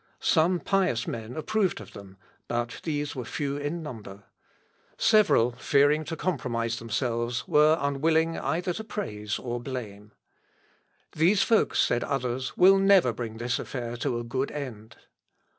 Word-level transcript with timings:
Some 0.23 0.59
pious 0.59 1.05
men 1.07 1.37
approved 1.37 1.79
of 1.79 1.93
them, 1.93 2.17
but 2.47 2.79
these 2.83 3.15
were 3.15 3.23
few 3.23 3.57
in 3.57 3.83
number. 3.83 4.23
Several, 4.97 5.51
fearing 5.59 6.03
to 6.05 6.15
compromise 6.15 6.79
themselves, 6.79 7.47
were 7.47 7.77
unwilling 7.79 8.35
either 8.39 8.73
to 8.73 8.83
praise 8.83 9.37
or 9.37 9.59
blame. 9.61 10.13
"These 11.11 11.43
folks," 11.43 11.77
said 11.79 12.03
others, 12.03 12.57
"will 12.57 12.79
never 12.79 13.13
bring 13.13 13.37
this 13.37 13.59
affair 13.59 13.95
to 13.97 14.17
a 14.17 14.23
good 14.23 14.49
end!" 14.49 14.97